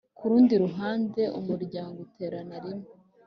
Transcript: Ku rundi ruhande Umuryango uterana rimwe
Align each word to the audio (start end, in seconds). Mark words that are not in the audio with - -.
Ku 0.17 0.23
rundi 0.31 0.53
ruhande 0.63 1.21
Umuryango 1.39 1.97
uterana 2.07 2.55
rimwe 2.63 2.89